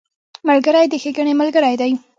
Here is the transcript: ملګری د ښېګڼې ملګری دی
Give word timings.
ملګری 0.47 0.85
د 0.89 0.93
ښېګڼې 1.01 1.33
ملګری 1.39 1.75
دی 1.81 1.91